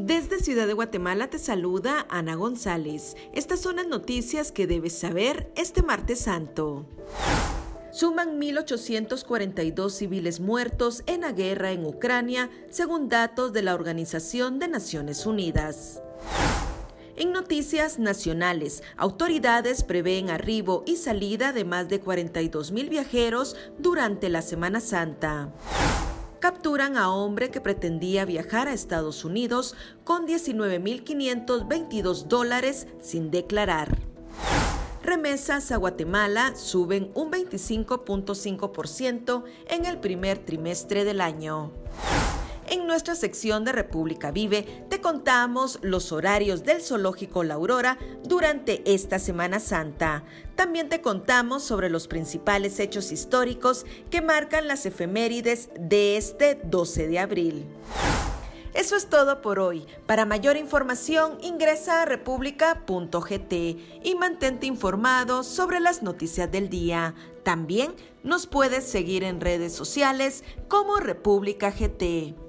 Desde 0.00 0.38
Ciudad 0.38 0.68
de 0.68 0.74
Guatemala 0.74 1.26
te 1.26 1.40
saluda 1.40 2.06
Ana 2.08 2.36
González. 2.36 3.16
Estas 3.32 3.58
son 3.58 3.76
las 3.76 3.88
noticias 3.88 4.52
que 4.52 4.68
debes 4.68 4.96
saber 4.96 5.50
este 5.56 5.82
martes 5.82 6.20
santo. 6.20 6.86
Suman 7.90 8.40
1.842 8.40 9.90
civiles 9.90 10.38
muertos 10.38 11.02
en 11.06 11.22
la 11.22 11.32
guerra 11.32 11.72
en 11.72 11.84
Ucrania, 11.84 12.48
según 12.70 13.08
datos 13.08 13.52
de 13.52 13.62
la 13.62 13.74
Organización 13.74 14.60
de 14.60 14.68
Naciones 14.68 15.26
Unidas. 15.26 16.00
En 17.16 17.32
noticias 17.32 17.98
nacionales, 17.98 18.84
autoridades 18.96 19.82
prevén 19.82 20.30
arribo 20.30 20.84
y 20.86 20.94
salida 20.94 21.52
de 21.52 21.64
más 21.64 21.88
de 21.88 21.98
42 21.98 22.70
mil 22.70 22.88
viajeros 22.88 23.56
durante 23.80 24.28
la 24.28 24.42
Semana 24.42 24.78
Santa. 24.78 25.52
Capturan 26.40 26.96
a 26.96 27.10
hombre 27.10 27.50
que 27.50 27.60
pretendía 27.60 28.24
viajar 28.24 28.68
a 28.68 28.72
Estados 28.72 29.24
Unidos 29.24 29.74
con 30.04 30.24
19.522 30.26 32.26
dólares 32.26 32.86
sin 33.00 33.32
declarar. 33.32 33.98
Remesas 35.02 35.72
a 35.72 35.78
Guatemala 35.78 36.54
suben 36.54 37.10
un 37.14 37.32
25.5% 37.32 39.42
en 39.68 39.84
el 39.84 39.98
primer 39.98 40.38
trimestre 40.38 41.04
del 41.04 41.20
año. 41.20 41.72
En 42.70 42.86
nuestra 42.86 43.14
sección 43.14 43.64
de 43.64 43.72
República 43.72 44.30
Vive 44.30 44.84
te 44.90 45.00
contamos 45.00 45.78
los 45.80 46.12
horarios 46.12 46.64
del 46.64 46.82
zoológico 46.82 47.42
La 47.42 47.54
Aurora 47.54 47.96
durante 48.24 48.82
esta 48.92 49.18
Semana 49.18 49.58
Santa. 49.58 50.22
También 50.54 50.90
te 50.90 51.00
contamos 51.00 51.62
sobre 51.62 51.88
los 51.88 52.08
principales 52.08 52.78
hechos 52.78 53.10
históricos 53.10 53.86
que 54.10 54.20
marcan 54.20 54.68
las 54.68 54.84
efemérides 54.84 55.70
de 55.80 56.18
este 56.18 56.56
12 56.62 57.08
de 57.08 57.18
abril. 57.18 57.66
Eso 58.74 58.96
es 58.96 59.06
todo 59.06 59.40
por 59.40 59.60
hoy. 59.60 59.86
Para 60.06 60.26
mayor 60.26 60.58
información 60.58 61.38
ingresa 61.40 62.02
a 62.02 62.04
república.gt 62.04 63.52
y 64.04 64.14
mantente 64.18 64.66
informado 64.66 65.42
sobre 65.42 65.80
las 65.80 66.02
noticias 66.02 66.52
del 66.52 66.68
día. 66.68 67.14
También 67.44 67.94
nos 68.22 68.46
puedes 68.46 68.84
seguir 68.84 69.24
en 69.24 69.40
redes 69.40 69.72
sociales 69.72 70.44
como 70.68 70.96
República 70.98 71.70
GT. 71.70 72.47